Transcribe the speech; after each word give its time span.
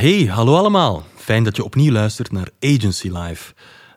Hey, 0.00 0.24
hallo 0.26 0.56
allemaal. 0.56 1.02
Fijn 1.14 1.44
dat 1.44 1.56
je 1.56 1.64
opnieuw 1.64 1.92
luistert 1.92 2.32
naar 2.32 2.50
Agency 2.60 3.08
Live. 3.08 3.52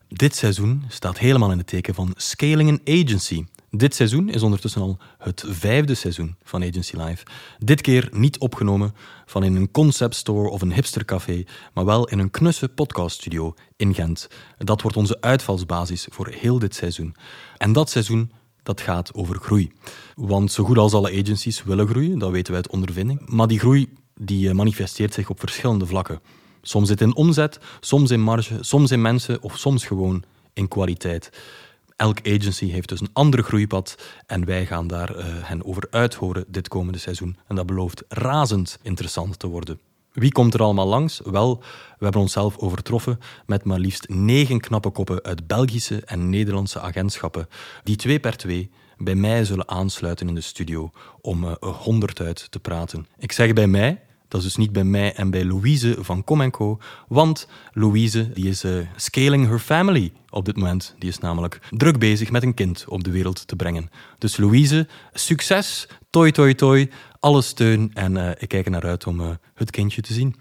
Dit 0.07 0.35
seizoen 0.35 0.83
staat 0.87 1.17
helemaal 1.17 1.51
in 1.51 1.57
het 1.57 1.67
teken 1.67 1.93
van 1.93 2.13
scaling 2.15 2.69
an 2.69 2.79
agency. 2.85 3.45
Dit 3.69 3.95
seizoen 3.95 4.29
is 4.29 4.41
ondertussen 4.41 4.81
al 4.81 4.97
het 5.17 5.43
vijfde 5.47 5.93
seizoen 5.93 6.35
van 6.43 6.63
Agency 6.63 6.95
Live. 6.95 7.25
Dit 7.59 7.81
keer 7.81 8.09
niet 8.11 8.37
opgenomen 8.37 8.95
van 9.25 9.43
in 9.43 9.55
een 9.55 9.71
concept 9.71 10.15
store 10.15 10.49
of 10.49 10.61
een 10.61 10.73
hipstercafé, 10.73 11.43
maar 11.73 11.85
wel 11.85 12.07
in 12.07 12.19
een 12.19 12.31
knusse 12.31 12.69
podcaststudio 12.69 13.53
in 13.75 13.93
Gent. 13.93 14.27
Dat 14.57 14.81
wordt 14.81 14.97
onze 14.97 15.21
uitvalsbasis 15.21 16.07
voor 16.09 16.27
heel 16.27 16.59
dit 16.59 16.75
seizoen. 16.75 17.15
En 17.57 17.73
dat 17.73 17.89
seizoen 17.89 18.31
dat 18.63 18.81
gaat 18.81 19.13
over 19.13 19.35
groei. 19.39 19.71
Want 20.15 20.51
zo 20.51 20.63
goed 20.63 20.77
als 20.77 20.93
alle 20.93 21.21
agencies 21.21 21.63
willen 21.63 21.87
groeien, 21.87 22.19
dat 22.19 22.31
weten 22.31 22.53
wij 22.53 22.61
uit 22.61 22.71
ondervinding. 22.71 23.29
Maar 23.29 23.47
die 23.47 23.59
groei 23.59 23.89
die 24.15 24.49
eh, 24.49 24.55
manifesteert 24.55 25.13
zich 25.13 25.29
op 25.29 25.39
verschillende 25.39 25.85
vlakken. 25.85 26.21
Soms 26.61 26.87
zit 26.87 27.01
in 27.01 27.15
omzet, 27.15 27.59
soms 27.79 28.11
in 28.11 28.21
marge, 28.21 28.57
soms 28.61 28.91
in 28.91 29.01
mensen 29.01 29.41
of 29.41 29.57
soms 29.57 29.85
gewoon 29.85 30.23
in 30.53 30.67
kwaliteit. 30.67 31.29
Elk 31.95 32.17
agency 32.27 32.69
heeft 32.69 32.89
dus 32.89 33.01
een 33.01 33.13
ander 33.13 33.43
groeipad 33.43 33.97
en 34.25 34.45
wij 34.45 34.65
gaan 34.65 34.87
daar 34.87 35.17
uh, 35.17 35.25
hen 35.25 35.65
over 35.65 35.87
uithoren 35.89 36.45
dit 36.47 36.67
komende 36.67 36.99
seizoen. 36.99 37.37
En 37.47 37.55
dat 37.55 37.65
belooft 37.65 38.03
razend 38.07 38.79
interessant 38.81 39.39
te 39.39 39.47
worden. 39.47 39.79
Wie 40.13 40.31
komt 40.31 40.53
er 40.53 40.61
allemaal 40.61 40.87
langs? 40.87 41.21
Wel, 41.23 41.57
we 41.97 42.03
hebben 42.03 42.21
onszelf 42.21 42.57
overtroffen 42.57 43.19
met 43.45 43.63
maar 43.63 43.79
liefst 43.79 44.09
negen 44.09 44.59
knappe 44.59 44.89
koppen 44.89 45.23
uit 45.23 45.47
Belgische 45.47 46.01
en 46.05 46.29
Nederlandse 46.29 46.79
agentschappen, 46.79 47.47
die 47.83 47.95
twee 47.95 48.19
per 48.19 48.37
twee 48.37 48.71
bij 48.97 49.15
mij 49.15 49.45
zullen 49.45 49.67
aansluiten 49.67 50.27
in 50.27 50.35
de 50.35 50.41
studio 50.41 50.91
om 51.21 51.43
uh, 51.43 51.53
honderd 51.59 52.21
uit 52.21 52.51
te 52.51 52.59
praten. 52.59 53.07
Ik 53.17 53.31
zeg 53.31 53.53
bij 53.53 53.67
mij, 53.67 54.01
dat 54.33 54.41
is 54.41 54.47
dus 54.47 54.65
niet 54.65 54.71
bij 54.71 54.83
mij 54.83 55.13
en 55.13 55.29
bij 55.29 55.45
Louise 55.45 55.95
van 55.99 56.23
Com 56.23 56.51
Co. 56.51 56.79
Want 57.07 57.47
Louise 57.71 58.31
die 58.33 58.47
is 58.49 58.63
uh, 58.63 58.87
scaling 58.95 59.47
her 59.47 59.59
family 59.59 60.11
op 60.29 60.45
dit 60.45 60.55
moment. 60.55 60.95
Die 60.99 61.09
is 61.09 61.17
namelijk 61.17 61.59
druk 61.69 61.99
bezig 61.99 62.31
met 62.31 62.43
een 62.43 62.53
kind 62.53 62.85
op 62.87 63.03
de 63.03 63.11
wereld 63.11 63.47
te 63.47 63.55
brengen. 63.55 63.89
Dus 64.17 64.37
Louise, 64.37 64.87
succes, 65.13 65.87
toi 66.09 66.31
toi 66.31 66.55
toi, 66.55 66.89
alle 67.19 67.41
steun. 67.41 67.91
En 67.93 68.15
uh, 68.15 68.29
ik 68.29 68.47
kijk 68.47 68.65
er 68.65 68.71
naar 68.71 68.85
uit 68.85 69.07
om 69.07 69.19
uh, 69.19 69.29
het 69.53 69.71
kindje 69.71 70.01
te 70.01 70.13
zien. 70.13 70.35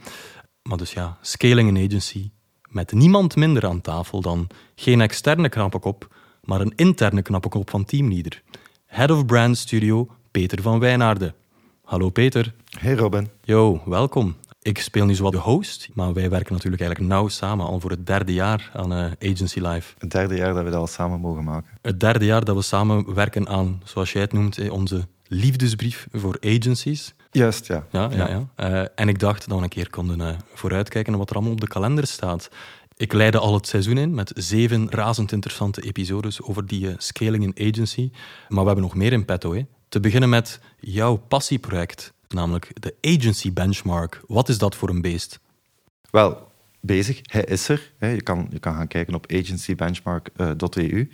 Maar 0.63 0.79
dus 0.79 0.93
ja, 0.93 1.19
scaling 1.21 1.69
an 1.69 1.85
agency. 1.85 2.31
Met 2.69 2.93
niemand 2.93 3.37
minder 3.37 3.67
aan 3.67 3.81
tafel 3.81 4.21
dan 4.21 4.49
geen 4.75 5.01
externe 5.01 5.49
knappe 5.49 5.79
kop, 5.79 6.15
maar 6.43 6.61
een 6.61 6.73
interne 6.77 7.23
knappe 7.23 7.49
kop 7.49 7.71
van 7.71 7.85
teamleader. 7.85 8.43
Head 8.87 9.11
of 9.11 9.27
Brand 9.27 9.59
Studio, 9.59 10.09
Peter 10.31 10.63
van 10.63 10.79
Wijnaarden. 10.79 11.35
Hallo 11.83 12.11
Peter. 12.11 12.55
Hey 12.79 12.95
Robin. 12.95 13.31
Yo, 13.43 13.83
welkom. 13.85 14.37
Ik 14.63 14.79
speel 14.79 15.05
nu 15.05 15.15
zowat 15.15 15.33
de 15.33 15.39
host, 15.39 15.89
maar 15.95 16.13
wij 16.13 16.31
werken 16.31 16.53
natuurlijk 16.53 16.83
eigenlijk 16.83 17.13
nauw 17.13 17.29
samen 17.29 17.67
al 17.67 17.81
voor 17.81 17.91
het 17.91 18.07
derde 18.07 18.33
jaar 18.33 18.71
aan 18.73 18.93
uh, 18.93 19.33
Agency 19.33 19.61
Live. 19.61 19.95
Het 19.99 20.11
derde 20.11 20.37
jaar 20.37 20.55
dat 20.55 20.65
we 20.65 20.71
dat 20.71 20.81
al 20.81 20.87
samen 20.87 21.21
mogen 21.21 21.45
maken. 21.45 21.71
Het 21.83 22.01
derde 22.01 22.25
jaar 22.25 22.45
dat 22.45 22.57
we 22.57 22.63
samen 22.63 23.15
werken 23.15 23.49
aan, 23.49 23.81
zoals 23.85 24.13
jij 24.13 24.23
het 24.23 24.33
noemt, 24.33 24.71
onze 24.71 25.07
liefdesbrief 25.27 26.07
voor 26.13 26.37
agencies. 26.41 27.15
Juist, 27.31 27.67
ja. 27.67 27.87
Ja, 27.91 28.11
ja, 28.11 28.29
ja. 28.29 28.71
Uh, 28.71 28.87
en 28.95 29.09
ik 29.09 29.19
dacht 29.19 29.49
dat 29.49 29.59
we 29.59 29.65
een 29.65 29.69
keer 29.69 29.91
konden 29.91 30.21
uh, 30.21 30.29
vooruitkijken 30.55 31.19
wat 31.19 31.31
er 31.31 31.35
allemaal 31.35 31.53
op 31.53 31.61
de 31.61 31.69
kalender 31.69 32.07
staat. 32.07 32.51
Ik 32.97 33.13
leidde 33.13 33.39
al 33.39 33.55
het 33.55 33.67
seizoen 33.67 33.99
in 33.99 34.15
met 34.15 34.33
zeven 34.35 34.91
razend 34.91 35.33
interessante 35.33 35.81
episodes 35.83 36.43
over 36.43 36.67
die 36.67 36.95
scaling 36.97 37.55
in 37.55 37.69
agency. 37.69 38.11
Maar 38.49 38.61
we 38.61 38.67
hebben 38.67 38.85
nog 38.85 38.95
meer 38.95 39.13
in 39.13 39.25
petto. 39.25 39.55
Hè. 39.55 39.63
Te 39.93 40.01
beginnen 40.01 40.29
met 40.29 40.61
jouw 40.81 41.17
passieproject, 41.17 42.13
namelijk 42.29 42.71
de 42.81 42.95
Agency 43.01 43.53
Benchmark. 43.53 44.23
Wat 44.27 44.49
is 44.49 44.59
dat 44.59 44.75
voor 44.75 44.89
een 44.89 45.01
beest? 45.01 45.41
Wel, 46.11 46.49
bezig. 46.81 47.21
Hij 47.23 47.45
is 47.45 47.69
er. 47.69 47.93
Je 47.99 48.23
kan, 48.23 48.47
je 48.51 48.59
kan 48.59 48.75
gaan 48.75 48.89
kijken 48.89 49.15
op 49.15 49.33
agencybenchmark.eu. 49.33 51.09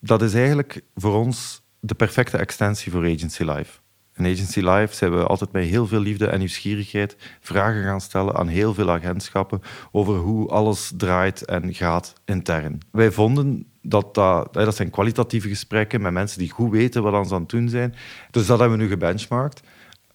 Dat 0.00 0.22
is 0.22 0.34
eigenlijk 0.34 0.80
voor 0.94 1.14
ons 1.14 1.62
de 1.80 1.94
perfecte 1.94 2.36
extensie 2.36 2.92
voor 2.92 3.04
Agency 3.04 3.42
Live. 3.42 3.78
In 4.14 4.24
Agency 4.24 4.60
Live 4.60 4.94
zijn 4.94 5.16
we 5.16 5.26
altijd 5.26 5.52
met 5.52 5.64
heel 5.64 5.86
veel 5.86 6.00
liefde 6.00 6.26
en 6.26 6.38
nieuwsgierigheid 6.38 7.16
vragen 7.40 7.82
gaan 7.82 8.00
stellen 8.00 8.34
aan 8.34 8.48
heel 8.48 8.74
veel 8.74 8.90
agentschappen 8.90 9.60
over 9.92 10.16
hoe 10.16 10.48
alles 10.48 10.92
draait 10.96 11.44
en 11.44 11.74
gaat 11.74 12.12
intern. 12.24 12.80
Wij 12.90 13.10
vonden 13.10 13.71
dat, 13.82 14.14
dat, 14.14 14.76
zijn 14.76 14.90
kwalitatieve 14.90 15.48
gesprekken 15.48 16.00
met 16.00 16.12
mensen 16.12 16.38
die 16.38 16.50
goed 16.50 16.70
weten 16.70 17.02
wat 17.02 17.28
ze 17.28 17.34
aan 17.34 17.40
het 17.40 17.50
doen 17.50 17.68
zijn. 17.68 17.94
Dus 18.30 18.46
dat 18.46 18.58
hebben 18.58 18.78
we 18.78 18.84
nu 18.84 18.90
gebenchmarkt. 18.90 19.60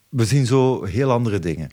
We 0.10 0.26
zien 0.26 0.46
zo 0.46 0.84
heel 0.84 1.12
andere 1.12 1.40
dingen. 1.40 1.70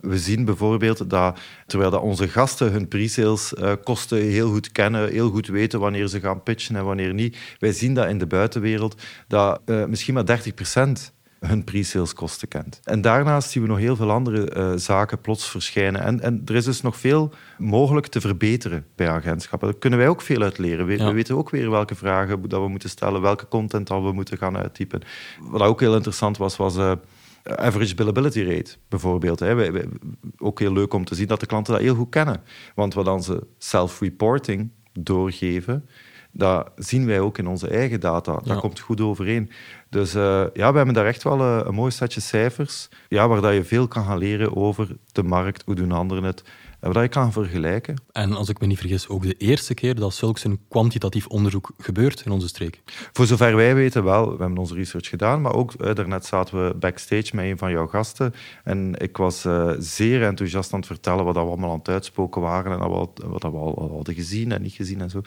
We 0.00 0.18
zien 0.18 0.44
bijvoorbeeld 0.44 1.10
dat 1.10 1.38
terwijl 1.66 1.90
dat 1.90 2.02
onze 2.02 2.28
gasten 2.28 2.72
hun 2.72 2.88
pre-sales 2.88 3.52
uh, 3.52 3.72
kosten 3.84 4.18
heel 4.18 4.50
goed 4.50 4.72
kennen, 4.72 5.10
heel 5.10 5.30
goed 5.30 5.46
weten 5.46 5.80
wanneer 5.80 6.08
ze 6.08 6.20
gaan 6.20 6.42
pitchen 6.42 6.76
en 6.76 6.84
wanneer 6.84 7.14
niet, 7.14 7.36
wij 7.58 7.72
zien 7.72 7.94
dat 7.94 8.08
in 8.08 8.18
de 8.18 8.26
buitenwereld 8.26 9.02
dat 9.28 9.60
uh, 9.66 9.84
misschien 9.84 10.14
maar 10.14 10.26
30 10.26 10.54
hun 11.40 11.64
pre-sales 11.64 12.12
kosten 12.12 12.48
kent. 12.48 12.80
En 12.84 13.00
daarnaast 13.00 13.50
zien 13.50 13.62
we 13.62 13.68
nog 13.68 13.78
heel 13.78 13.96
veel 13.96 14.10
andere 14.10 14.54
uh, 14.56 14.72
zaken 14.76 15.20
plots 15.20 15.50
verschijnen. 15.50 16.02
En, 16.02 16.20
en 16.20 16.42
er 16.44 16.54
is 16.54 16.64
dus 16.64 16.80
nog 16.80 16.96
veel 16.96 17.32
mogelijk 17.58 18.06
te 18.06 18.20
verbeteren 18.20 18.86
bij 18.94 19.08
agentschappen. 19.08 19.68
Daar 19.68 19.78
kunnen 19.78 19.98
wij 19.98 20.08
ook 20.08 20.22
veel 20.22 20.42
uit 20.42 20.58
leren. 20.58 20.86
We, 20.86 20.96
ja. 20.96 21.06
we, 21.06 21.12
weten 21.12 21.36
ook 21.36 21.50
weer 21.50 21.70
welke 21.70 21.94
vragen 21.94 22.48
dat 22.48 22.60
we 22.62 22.68
moeten 22.68 22.90
stellen, 22.90 23.20
welke 23.20 23.48
content 23.48 23.86
dat 23.86 24.02
we 24.02 24.12
moeten 24.12 24.38
gaan 24.38 24.56
uittypen. 24.56 25.02
Wat 25.40 25.62
ook 25.62 25.80
heel 25.80 25.94
interessant 25.94 26.36
was, 26.36 26.56
was... 26.56 26.76
Uh, 26.76 26.92
average 27.56 27.94
billability 27.94 28.42
rate, 28.42 28.76
bijvoorbeeld. 28.88 29.40
Hè. 29.40 29.70
Ook 30.38 30.58
heel 30.58 30.72
leuk 30.72 30.94
om 30.94 31.04
te 31.04 31.14
zien 31.14 31.26
dat 31.26 31.40
de 31.40 31.46
klanten 31.46 31.72
dat 31.72 31.82
heel 31.82 31.94
goed 31.94 32.10
kennen. 32.10 32.42
Want 32.74 32.94
wat 32.94 33.04
dan 33.04 33.22
ze 33.22 33.46
self-reporting 33.58 34.70
doorgeven, 34.92 35.88
dat 36.32 36.70
zien 36.76 37.06
wij 37.06 37.20
ook 37.20 37.38
in 37.38 37.46
onze 37.46 37.68
eigen 37.68 38.00
data. 38.00 38.32
Dat 38.32 38.46
ja. 38.46 38.60
komt 38.60 38.80
goed 38.80 39.00
overeen. 39.00 39.50
Dus 39.90 40.14
uh, 40.14 40.44
ja, 40.52 40.70
we 40.70 40.76
hebben 40.76 40.94
daar 40.94 41.06
echt 41.06 41.22
wel 41.22 41.40
een, 41.40 41.66
een 41.66 41.74
mooi 41.74 41.90
setje 41.90 42.20
cijfers 42.20 42.88
ja, 43.08 43.28
waar 43.28 43.40
dat 43.40 43.54
je 43.54 43.64
veel 43.64 43.88
kan 43.88 44.04
gaan 44.04 44.18
leren 44.18 44.56
over 44.56 44.88
de 45.12 45.22
markt, 45.22 45.62
hoe 45.64 45.74
doen 45.74 45.92
anderen 45.92 46.24
het, 46.24 46.42
waar 46.80 47.02
je 47.02 47.08
kan 47.08 47.32
vergelijken. 47.32 47.96
En 48.12 48.32
als 48.32 48.48
ik 48.48 48.60
me 48.60 48.66
niet 48.66 48.78
vergis, 48.78 49.08
ook 49.08 49.22
de 49.22 49.34
eerste 49.34 49.74
keer 49.74 49.94
dat 49.94 50.14
zulks 50.14 50.44
een 50.44 50.60
kwantitatief 50.68 51.26
onderzoek 51.26 51.70
gebeurt 51.78 52.22
in 52.24 52.32
onze 52.32 52.48
streek? 52.48 52.82
Voor 53.12 53.26
zover 53.26 53.56
wij 53.56 53.74
weten 53.74 54.04
wel. 54.04 54.24
We 54.24 54.36
hebben 54.42 54.58
onze 54.58 54.74
research 54.74 55.08
gedaan, 55.08 55.40
maar 55.40 55.54
ook 55.54 55.72
uh, 55.72 55.94
daarnet 55.94 56.26
zaten 56.26 56.66
we 56.66 56.74
backstage 56.74 57.36
met 57.36 57.44
een 57.44 57.58
van 57.58 57.70
jouw 57.70 57.86
gasten 57.86 58.34
en 58.64 58.94
ik 58.98 59.16
was 59.16 59.44
uh, 59.44 59.72
zeer 59.78 60.22
enthousiast 60.22 60.72
aan 60.72 60.78
het 60.78 60.88
vertellen 60.88 61.24
wat 61.24 61.34
we 61.34 61.40
allemaal 61.40 61.70
aan 61.70 61.78
het 61.78 61.88
uitspoken 61.88 62.42
waren 62.42 62.80
en 62.80 62.88
wat, 62.88 63.22
wat 63.26 63.42
we 63.42 63.48
al 63.48 63.90
hadden 63.94 64.14
gezien 64.14 64.52
en 64.52 64.62
niet 64.62 64.72
gezien 64.72 65.00
en 65.00 65.10
zo. 65.10 65.20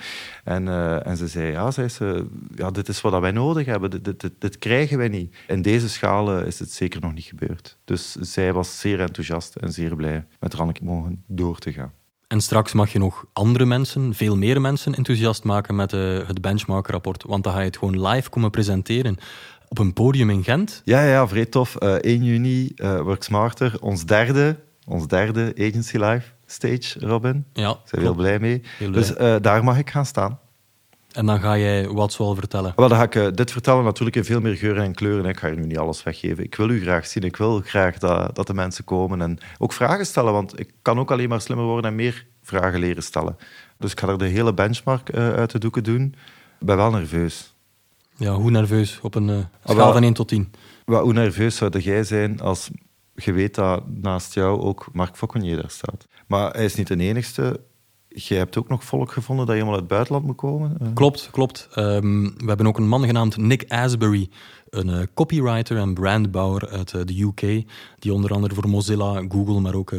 En, 0.43 0.65
uh, 0.65 1.07
en 1.07 1.17
ze 1.17 1.27
zei, 1.27 1.51
ja, 1.51 1.71
zei 1.71 1.87
ze, 1.87 2.25
ja, 2.55 2.71
dit 2.71 2.87
is 2.87 3.01
wat 3.01 3.19
wij 3.19 3.31
nodig 3.31 3.65
hebben, 3.65 3.89
dit, 3.89 4.05
dit, 4.05 4.19
dit, 4.19 4.33
dit 4.39 4.57
krijgen 4.57 4.97
wij 4.97 5.07
niet. 5.07 5.35
In 5.47 5.61
deze 5.61 5.89
schaal 5.89 6.39
is 6.39 6.59
het 6.59 6.71
zeker 6.71 7.01
nog 7.01 7.13
niet 7.13 7.23
gebeurd. 7.23 7.77
Dus 7.85 8.11
zij 8.11 8.53
was 8.53 8.79
zeer 8.79 8.99
enthousiast 8.99 9.55
en 9.55 9.71
zeer 9.71 9.95
blij 9.95 10.25
met 10.39 10.53
Ranneke 10.53 10.83
mogen 10.83 11.23
door 11.41 11.57
te 11.57 11.73
gaan. 11.73 11.91
En 12.27 12.41
straks 12.41 12.73
mag 12.73 12.91
je 12.91 12.99
nog 12.99 13.25
andere 13.33 13.65
mensen, 13.65 14.13
veel 14.13 14.37
meer 14.37 14.61
mensen, 14.61 14.95
enthousiast 14.95 15.43
maken 15.43 15.75
met 15.75 15.93
uh, 15.93 16.27
het 16.27 16.41
benchmark-rapport. 16.41 17.23
Want 17.23 17.43
dan 17.43 17.53
ga 17.53 17.59
je 17.59 17.65
het 17.65 17.77
gewoon 17.77 18.07
live 18.07 18.29
komen 18.29 18.49
presenteren 18.49 19.17
op 19.67 19.77
een 19.77 19.93
podium 19.93 20.29
in 20.29 20.43
Gent. 20.43 20.81
Ja, 20.85 21.03
ja, 21.03 21.27
vrij 21.27 21.45
tof. 21.45 21.75
Uh, 21.79 21.93
1 21.93 22.23
juni, 22.23 22.71
uh, 22.75 23.01
Work 23.01 23.23
Smarter, 23.23 23.77
ons 23.79 24.05
derde, 24.05 24.59
ons 24.85 25.07
derde 25.07 25.53
Agency 25.57 25.97
Live 25.97 26.27
stage, 26.45 26.99
Robin. 26.99 27.45
Ja, 27.53 27.63
Daar 27.63 27.77
zijn 27.83 28.01
we 28.01 28.07
heel 28.07 28.15
blij 28.15 28.39
mee. 28.39 28.61
Heel 28.77 28.89
blij. 28.89 29.01
Dus 29.01 29.41
daar 29.41 29.63
mag 29.63 29.77
ik 29.77 29.89
gaan 29.89 30.05
staan. 30.05 30.39
En 31.11 31.25
dan 31.25 31.39
ga 31.39 31.57
jij 31.57 31.87
wat 31.87 32.13
zoal 32.13 32.35
vertellen? 32.35 32.73
Wel, 32.75 32.87
dan 32.87 32.97
ga 32.97 33.03
ik 33.03 33.15
uh, 33.15 33.27
dit 33.33 33.51
vertellen 33.51 33.83
natuurlijk 33.83 34.15
in 34.15 34.25
veel 34.25 34.41
meer 34.41 34.55
geuren 34.55 34.83
en 34.83 34.93
kleuren. 34.93 35.25
Ik 35.25 35.39
ga 35.39 35.47
je 35.47 35.55
nu 35.55 35.65
niet 35.65 35.77
alles 35.77 36.03
weggeven. 36.03 36.43
Ik 36.43 36.55
wil 36.55 36.69
u 36.69 36.81
graag 36.81 37.07
zien. 37.07 37.23
Ik 37.23 37.37
wil 37.37 37.61
graag 37.65 37.97
dat, 37.97 38.35
dat 38.35 38.47
de 38.47 38.53
mensen 38.53 38.83
komen 38.83 39.21
en 39.21 39.37
ook 39.57 39.73
vragen 39.73 40.05
stellen. 40.05 40.33
Want 40.33 40.59
ik 40.59 40.73
kan 40.81 40.99
ook 40.99 41.11
alleen 41.11 41.29
maar 41.29 41.41
slimmer 41.41 41.65
worden 41.65 41.89
en 41.89 41.95
meer 41.95 42.25
vragen 42.41 42.79
leren 42.79 43.03
stellen. 43.03 43.37
Dus 43.77 43.91
ik 43.91 43.99
ga 43.99 44.07
er 44.07 44.17
de 44.17 44.25
hele 44.25 44.53
benchmark 44.53 45.15
uh, 45.15 45.33
uit 45.33 45.51
de 45.51 45.59
doeken 45.59 45.83
doen. 45.83 46.15
Ik 46.59 46.65
ben 46.65 46.75
wel 46.75 46.91
nerveus. 46.91 47.55
Ja, 48.15 48.33
hoe 48.33 48.51
nerveus? 48.51 48.99
Op 49.01 49.15
een 49.15 49.27
uh, 49.27 49.37
schaal 49.63 49.93
van 49.93 50.03
1 50.03 50.13
tot 50.13 50.27
10. 50.27 50.51
Wel, 50.85 51.03
hoe 51.03 51.13
nerveus 51.13 51.55
zou 51.55 51.79
jij 51.79 52.03
zijn 52.03 52.39
als 52.39 52.69
je 53.15 53.31
weet 53.31 53.55
dat 53.55 53.83
naast 53.87 54.33
jou 54.33 54.61
ook 54.61 54.89
Mark 54.93 55.15
Fauconnier 55.15 55.55
daar 55.55 55.69
staat? 55.69 56.07
Maar 56.27 56.51
hij 56.51 56.65
is 56.65 56.75
niet 56.75 56.87
de 56.87 56.97
enigste 56.97 57.59
je 58.13 58.35
hebt 58.35 58.57
ook 58.57 58.67
nog 58.67 58.83
volk 58.83 59.11
gevonden 59.11 59.45
dat 59.45 59.55
helemaal 59.55 59.73
uit 59.73 59.83
het 59.83 59.91
buitenland 59.91 60.25
moet 60.25 60.35
komen? 60.35 60.93
Klopt, 60.93 61.29
klopt. 61.31 61.67
Um, 61.75 62.23
we 62.23 62.45
hebben 62.45 62.67
ook 62.67 62.77
een 62.77 62.87
man 62.87 63.05
genaamd 63.05 63.37
Nick 63.37 63.65
Asbury, 63.67 64.29
een 64.69 64.87
uh, 64.87 64.99
copywriter 65.13 65.77
en 65.77 65.93
brandbouwer 65.93 66.69
uit 66.69 66.93
uh, 66.93 67.01
de 67.05 67.21
UK, 67.21 67.65
die 67.99 68.13
onder 68.13 68.31
andere 68.31 68.55
voor 68.55 68.69
Mozilla, 68.69 69.23
Google, 69.29 69.59
maar 69.59 69.75
ook 69.75 69.93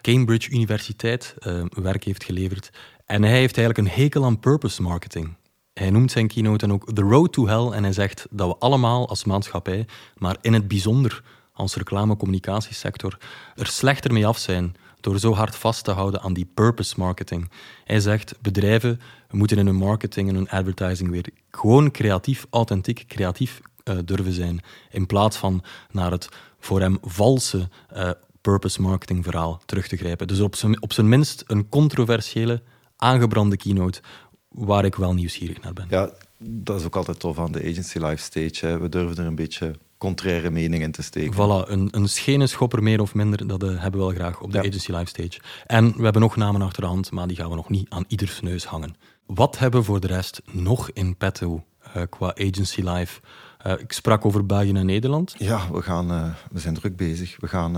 Cambridge 0.00 0.50
Universiteit 0.50 1.34
werk 1.68 2.04
heeft 2.04 2.24
geleverd. 2.24 2.70
En 3.06 3.22
hij 3.22 3.38
heeft 3.38 3.58
eigenlijk 3.58 3.88
een 3.88 4.02
hekel 4.02 4.24
aan 4.24 4.40
purpose 4.40 4.82
marketing. 4.82 5.34
Hij 5.72 5.90
noemt 5.90 6.10
zijn 6.10 6.28
keynote 6.28 6.66
dan 6.66 6.76
ook 6.76 6.92
The 6.92 7.02
Road 7.02 7.32
to 7.32 7.46
Hell 7.46 7.76
en 7.76 7.82
hij 7.82 7.92
zegt 7.92 8.26
dat 8.30 8.48
we 8.48 8.56
allemaal 8.58 9.08
als 9.08 9.24
maatschappij, 9.24 9.86
maar 10.16 10.36
in 10.40 10.52
het 10.52 10.68
bijzonder 10.68 11.22
als 11.52 11.74
reclamecommunicatiesector, 11.74 13.18
er 13.54 13.66
slechter 13.66 14.12
mee 14.12 14.26
af 14.26 14.38
zijn 14.38 14.76
door 15.00 15.18
zo 15.18 15.34
hard 15.34 15.56
vast 15.56 15.84
te 15.84 15.90
houden 15.90 16.20
aan 16.20 16.32
die 16.32 16.50
purpose 16.54 16.94
marketing. 16.96 17.50
Hij 17.84 18.00
zegt, 18.00 18.34
bedrijven 18.40 19.00
moeten 19.30 19.58
in 19.58 19.66
hun 19.66 19.76
marketing 19.76 20.28
en 20.28 20.34
hun 20.34 20.48
advertising 20.48 21.10
weer 21.10 21.28
gewoon 21.50 21.90
creatief, 21.90 22.46
authentiek, 22.50 23.04
creatief 23.06 23.60
uh, 23.84 23.98
durven 24.04 24.32
zijn. 24.32 24.60
In 24.90 25.06
plaats 25.06 25.36
van 25.36 25.62
naar 25.90 26.10
het 26.10 26.28
voor 26.58 26.80
hem 26.80 26.98
valse 27.02 27.68
uh, 27.96 28.10
purpose 28.40 28.82
marketing 28.82 29.24
verhaal 29.24 29.60
terug 29.64 29.88
te 29.88 29.96
grijpen. 29.96 30.26
Dus 30.26 30.40
op 30.40 30.92
zijn, 30.92 31.08
minst 31.08 31.44
een 31.46 31.68
controversiële, 31.68 32.62
aangebrande 32.96 33.56
keynote 33.56 34.00
waar 34.48 34.84
ik 34.84 34.94
wel 34.94 35.14
nieuwsgierig 35.14 35.60
naar 35.60 35.72
ben. 35.72 35.86
Ja, 35.90 36.10
dat 36.38 36.80
is 36.80 36.86
ook 36.86 36.96
altijd 36.96 37.20
tof 37.20 37.38
aan 37.38 37.52
de 37.52 37.60
Agency 37.60 37.98
Live 37.98 38.22
Stage. 38.22 38.78
We 38.78 38.88
durven 38.88 39.16
er 39.16 39.26
een 39.26 39.34
beetje 39.34 39.74
contraire 39.98 40.50
meningen 40.50 40.90
te 40.90 41.02
steken. 41.02 41.32
Voilà, 41.34 41.70
een, 41.70 41.88
een 41.90 42.08
schene 42.08 42.46
schopper 42.46 42.82
meer 42.82 43.00
of 43.00 43.14
minder, 43.14 43.46
dat 43.46 43.62
uh, 43.62 43.68
hebben 43.68 44.00
we 44.00 44.06
wel 44.06 44.14
graag 44.14 44.40
op 44.40 44.52
de 44.52 44.58
Agency 44.58 44.92
Live 44.92 45.06
Stage. 45.06 45.40
En 45.66 45.96
we 45.96 46.02
hebben 46.02 46.22
nog 46.22 46.36
namen 46.36 46.62
achter 46.62 46.82
de 46.82 46.88
hand, 46.88 47.10
maar 47.10 47.26
die 47.26 47.36
gaan 47.36 47.48
we 47.48 47.54
nog 47.54 47.68
niet 47.68 47.90
aan 47.90 48.04
ieders 48.08 48.40
neus 48.40 48.64
hangen. 48.64 48.96
Wat 49.26 49.58
hebben 49.58 49.80
we 49.80 49.86
voor 49.86 50.00
de 50.00 50.06
rest 50.06 50.42
nog 50.52 50.90
in 50.90 51.16
petto 51.16 51.64
uh, 51.96 52.02
qua 52.10 52.34
Agency 52.34 52.80
Live? 52.80 53.20
Uh, 53.66 53.72
ik 53.72 53.92
sprak 53.92 54.24
over 54.24 54.46
België 54.46 54.72
en 54.72 54.86
Nederland. 54.86 55.34
Ja, 55.38 55.70
we, 55.72 55.82
gaan, 55.82 56.34
we 56.50 56.58
zijn 56.58 56.74
druk 56.74 56.96
bezig. 56.96 57.36
We 57.40 57.48
gaan, 57.48 57.72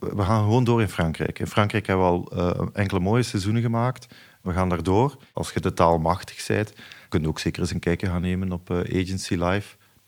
we 0.00 0.22
gaan 0.22 0.42
gewoon 0.42 0.64
door 0.64 0.80
in 0.80 0.88
Frankrijk. 0.88 1.38
In 1.38 1.46
Frankrijk 1.46 1.86
hebben 1.86 2.06
we 2.06 2.10
al 2.10 2.70
enkele 2.72 3.00
mooie 3.00 3.22
seizoenen 3.22 3.62
gemaakt. 3.62 4.14
We 4.42 4.52
gaan 4.52 4.68
daardoor. 4.68 5.16
Als 5.32 5.52
je 5.52 5.60
de 5.60 5.72
taal 5.72 5.98
machtig 5.98 6.46
bent, 6.46 6.72
kun 7.08 7.20
je 7.20 7.28
ook 7.28 7.38
zeker 7.38 7.60
eens 7.60 7.70
een 7.70 7.78
kijkje 7.78 8.06
gaan 8.06 8.20
nemen 8.20 8.52
op 8.52 8.84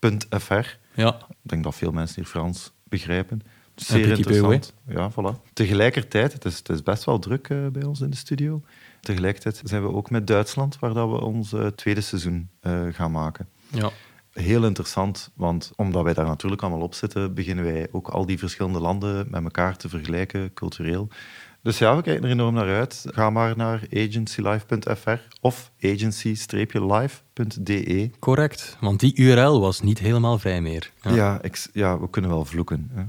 agencylive.fr. 0.00 0.78
Ja. 0.94 1.14
Ik 1.28 1.36
denk 1.42 1.64
dat 1.64 1.74
veel 1.74 1.92
mensen 1.92 2.16
hier 2.16 2.30
Frans 2.30 2.72
begrijpen. 2.84 3.42
Zeer 3.74 4.08
interessant. 4.08 4.74
Ja, 4.88 5.10
voilà. 5.10 5.52
Tegelijkertijd, 5.52 6.32
het 6.32 6.44
is, 6.44 6.58
het 6.58 6.68
is 6.68 6.82
best 6.82 7.04
wel 7.04 7.18
druk 7.18 7.48
uh, 7.48 7.66
bij 7.66 7.84
ons 7.84 8.00
in 8.00 8.10
de 8.10 8.16
studio. 8.16 8.62
Tegelijkertijd 9.00 9.60
zijn 9.64 9.82
we 9.82 9.92
ook 9.92 10.10
met 10.10 10.26
Duitsland, 10.26 10.78
waar 10.78 10.94
dat 10.94 11.10
we 11.10 11.20
ons 11.20 11.52
uh, 11.52 11.66
tweede 11.66 12.00
seizoen 12.00 12.48
uh, 12.62 12.86
gaan 12.90 13.10
maken. 13.10 13.48
Ja. 13.70 13.90
Heel 14.32 14.64
interessant, 14.64 15.30
want 15.34 15.72
omdat 15.76 16.02
wij 16.02 16.14
daar 16.14 16.26
natuurlijk 16.26 16.62
allemaal 16.62 16.80
op 16.80 16.94
zitten, 16.94 17.34
beginnen 17.34 17.64
wij 17.64 17.88
ook 17.90 18.08
al 18.08 18.26
die 18.26 18.38
verschillende 18.38 18.80
landen 18.80 19.26
met 19.30 19.42
elkaar 19.42 19.76
te 19.76 19.88
vergelijken, 19.88 20.52
cultureel. 20.52 21.08
Dus 21.66 21.78
ja, 21.78 21.96
we 21.96 22.02
kijken 22.02 22.24
er 22.24 22.30
enorm 22.30 22.54
naar 22.54 22.76
uit. 22.76 23.04
Ga 23.08 23.30
maar 23.30 23.56
naar 23.56 23.82
agencylive.fr 23.94 25.18
of 25.40 25.70
agency-live.de. 25.80 28.10
Correct, 28.18 28.76
want 28.80 29.00
die 29.00 29.16
URL 29.16 29.60
was 29.60 29.80
niet 29.80 29.98
helemaal 29.98 30.38
vrij 30.38 30.60
meer. 30.60 30.92
Ja, 31.00 31.14
ja, 31.14 31.42
ik, 31.42 31.68
ja 31.72 32.00
we 32.00 32.10
kunnen 32.10 32.30
wel 32.30 32.44
vloeken. 32.44 32.90
Hè. 32.92 33.02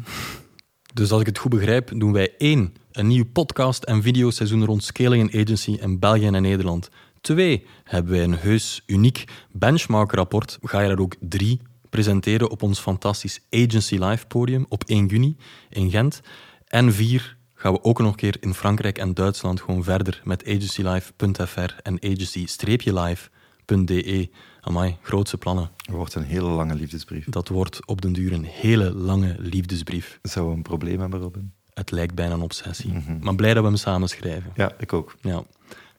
Dus 0.94 1.12
als 1.12 1.22
ik 1.22 1.28
het 1.28 1.38
goed 1.38 1.52
begrijp, 1.52 1.92
doen 1.96 2.12
wij 2.12 2.34
één, 2.38 2.74
een 2.92 3.08
nieuw 3.08 3.26
podcast- 3.26 3.84
en 3.84 4.02
videoseizoen 4.02 4.66
rond 4.66 4.84
scaling 4.84 5.32
en 5.32 5.42
agency 5.42 5.78
in 5.82 6.00
België 6.00 6.28
en 6.28 6.42
Nederland. 6.42 6.90
Twee, 7.22 7.66
hebben 7.84 8.12
wij 8.12 8.24
een 8.24 8.38
heus 8.38 8.84
uniek 8.86 9.24
benchmark-rapport. 9.52 10.58
Ga 10.62 10.82
je 10.82 10.90
er 10.90 11.00
ook 11.00 11.16
drie 11.20 11.62
presenteren 11.90 12.50
op 12.50 12.62
ons 12.62 12.80
fantastisch 12.80 13.40
Agency 13.50 13.98
Live 13.98 14.28
podium 14.28 14.66
op 14.70 14.84
1 14.84 15.06
juni 15.06 15.38
in 15.70 15.90
Gent. 15.90 16.22
En 16.68 16.94
vier, 16.94 17.37
gaan 17.58 17.74
we 17.74 17.84
ook 17.84 18.00
nog 18.00 18.10
een 18.10 18.16
keer 18.16 18.38
in 18.40 18.54
Frankrijk 18.54 18.98
en 18.98 19.14
Duitsland 19.14 19.62
gewoon 19.62 19.84
verder 19.84 20.22
met 20.24 20.46
agencylive.fr 20.46 21.76
en 21.84 22.04
agency-live.de. 22.04 24.30
Amai, 24.62 24.98
grootse 25.02 25.38
plannen. 25.38 25.70
Het 25.78 25.96
wordt 25.96 26.16
een 26.16 26.24
hele 26.24 26.48
lange 26.48 26.76
liefdesbrief. 26.76 27.26
Dat 27.26 27.48
wordt 27.48 27.86
op 27.86 28.02
den 28.02 28.14
duur 28.14 28.34
een 28.34 28.46
hele 28.46 28.94
lange 28.94 29.36
liefdesbrief. 29.40 30.20
Zou 30.22 30.54
een 30.54 30.62
probleem 30.62 31.00
hebben, 31.00 31.20
Robin? 31.20 31.54
Het 31.74 31.92
lijkt 31.92 32.16
bijna 32.16 32.34
een 32.34 32.42
obsessie. 32.42 32.92
Mm 32.92 33.20
Maar 33.22 33.36
blij 33.36 33.54
dat 33.54 33.64
we 33.64 33.70
hem 33.70 33.78
samen 33.78 34.10
schrijven. 34.10 34.52
Ja, 34.56 34.72
ik 34.80 34.94
ook. 34.94 35.16
Ja. 35.22 35.44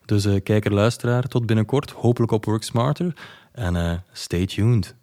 Dus 0.04 0.26
uh, 0.26 0.40
kijker, 0.42 0.72
luisteraar, 0.72 1.22
tot 1.22 1.46
binnenkort. 1.46 1.90
Hopelijk 1.90 2.32
op 2.32 2.44
Work 2.44 2.62
Smarter. 2.62 3.14
En 3.52 3.74
uh, 3.74 3.92
stay 4.12 4.46
tuned. 4.46 4.94